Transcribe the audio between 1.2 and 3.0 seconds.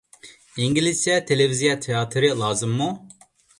تېلېۋىزىيە تىياتىرى لازىممۇ؟